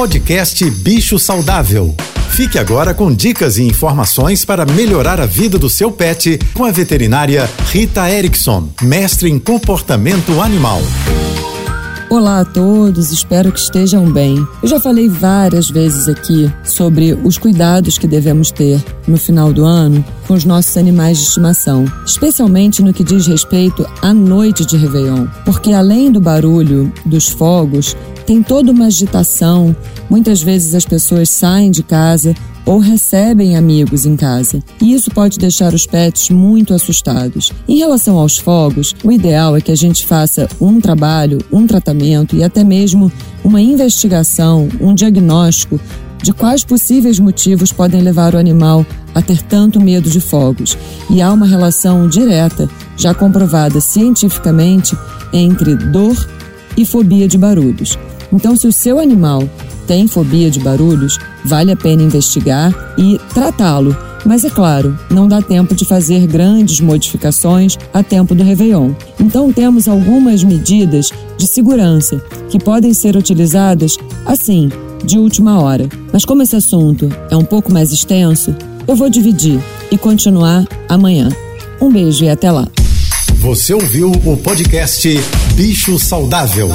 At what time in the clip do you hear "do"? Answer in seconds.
5.58-5.68, 19.52-19.64, 26.10-26.20, 68.34-68.44